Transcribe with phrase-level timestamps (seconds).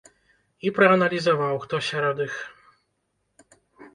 [0.67, 2.33] І прааналізаваў, хто сярод іх.